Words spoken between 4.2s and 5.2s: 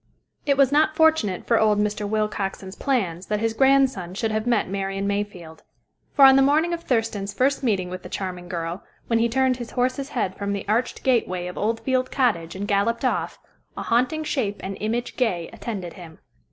have met Marian